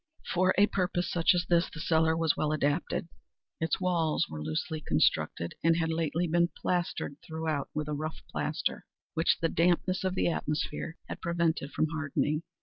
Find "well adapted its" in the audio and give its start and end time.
2.35-3.79